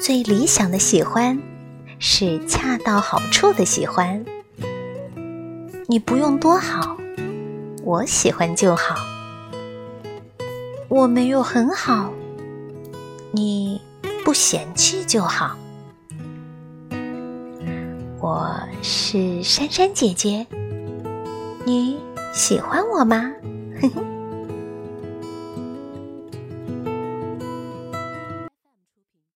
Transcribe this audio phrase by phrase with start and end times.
[0.00, 1.38] 最理想的喜欢
[1.98, 4.24] 是恰到好处的喜欢。
[5.88, 6.96] 你不用多好，
[7.84, 8.96] 我喜欢就好。
[10.88, 12.10] 我没有很好，
[13.30, 13.78] 你
[14.24, 15.54] 不嫌弃就好。
[18.20, 20.46] 我是珊珊姐姐，
[21.66, 21.98] 你
[22.32, 23.30] 喜欢我吗？